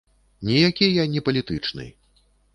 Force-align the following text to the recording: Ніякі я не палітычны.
Ніякі 0.47 0.89
я 0.93 1.05
не 1.13 1.23
палітычны. 1.29 1.89